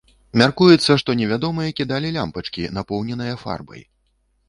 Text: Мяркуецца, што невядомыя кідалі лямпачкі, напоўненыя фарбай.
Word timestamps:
Мяркуецца, 0.41 0.91
што 1.01 1.15
невядомыя 1.19 1.75
кідалі 1.81 2.13
лямпачкі, 2.17 2.69
напоўненыя 2.81 3.41
фарбай. 3.47 3.89